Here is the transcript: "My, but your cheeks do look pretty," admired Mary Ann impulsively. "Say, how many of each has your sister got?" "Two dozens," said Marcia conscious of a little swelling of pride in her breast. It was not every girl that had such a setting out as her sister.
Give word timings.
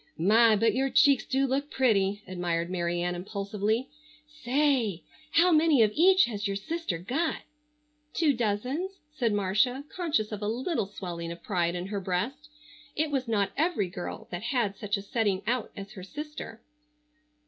"My, 0.17 0.55
but 0.55 0.73
your 0.73 0.89
cheeks 0.89 1.25
do 1.25 1.45
look 1.45 1.69
pretty," 1.69 2.23
admired 2.25 2.71
Mary 2.71 3.03
Ann 3.03 3.13
impulsively. 3.13 3.87
"Say, 4.25 5.03
how 5.29 5.51
many 5.51 5.83
of 5.83 5.91
each 5.93 6.25
has 6.25 6.47
your 6.47 6.55
sister 6.55 6.97
got?" 6.97 7.43
"Two 8.11 8.33
dozens," 8.33 8.93
said 9.11 9.31
Marcia 9.31 9.83
conscious 9.95 10.31
of 10.31 10.41
a 10.41 10.47
little 10.47 10.87
swelling 10.87 11.31
of 11.31 11.43
pride 11.43 11.75
in 11.75 11.85
her 11.85 12.01
breast. 12.01 12.49
It 12.95 13.11
was 13.11 13.27
not 13.27 13.51
every 13.55 13.89
girl 13.89 14.27
that 14.31 14.41
had 14.41 14.75
such 14.75 14.97
a 14.97 15.03
setting 15.03 15.43
out 15.45 15.69
as 15.77 15.91
her 15.91 16.01
sister. 16.03 16.63